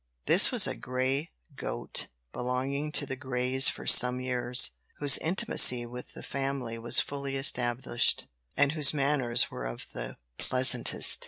This 0.25 0.49
was 0.51 0.65
a 0.65 0.73
grey 0.73 1.29
goat 1.55 2.07
belonging 2.33 2.91
to 2.93 3.05
the 3.05 3.15
Greys 3.15 3.69
for 3.69 3.85
some 3.85 4.19
years, 4.19 4.71
whose 4.97 5.19
intimacy 5.19 5.85
with 5.85 6.15
the 6.15 6.23
family 6.23 6.79
was 6.79 6.99
fully 6.99 7.35
established, 7.35 8.25
and 8.57 8.71
whose 8.71 8.95
manners 8.95 9.51
were 9.51 9.65
of 9.65 9.85
the 9.93 10.17
pleasantest. 10.39 11.19